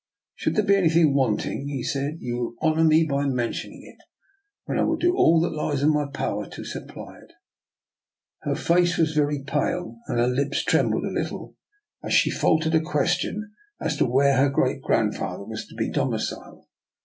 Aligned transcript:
"Should 0.35 0.55
there 0.55 0.65
be 0.65 0.75
anything 0.77 1.13
wanting," 1.13 1.67
he 1.67 1.83
said," 1.83 2.17
you 2.21 2.35
will 2.35 2.55
honour 2.71 2.83
me 2.85 3.05
by 3.05 3.27
mentioning 3.27 3.83
it, 3.83 4.03
when 4.65 4.79
I 4.79 4.83
will 4.83 4.95
do 4.97 5.15
all 5.15 5.39
that 5.41 5.53
lies 5.53 5.83
in 5.83 5.93
my 5.93 6.07
power 6.07 6.47
to 6.49 6.65
supply 6.65 7.19
it." 7.19 7.33
Her 8.41 8.55
face 8.55 8.97
was 8.97 9.13
very 9.13 9.43
pale, 9.43 9.97
and 10.07 10.17
her 10.17 10.25
lips 10.25 10.63
trem* 10.63 10.89
bled 10.89 11.03
a 11.03 11.13
little 11.13 11.55
as 12.03 12.15
she 12.15 12.31
faltered 12.31 12.73
a 12.73 12.81
question 12.81 13.51
as 13.79 13.95
to 13.97 14.05
zz 14.05 14.09
158 14.09 14.09
DR. 14.09 14.09
NIKOLA'S 14.09 14.09
EXPERIMENT. 14.09 14.13
where 14.13 14.37
her 14.37 14.49
great 14.49 14.81
grandfather 14.81 15.43
was 15.43 15.67
to 15.67 15.75
be 15.75 15.91
domi 15.91 16.17
ciled. 16.17 16.65